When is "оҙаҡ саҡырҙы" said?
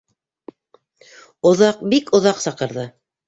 2.21-2.89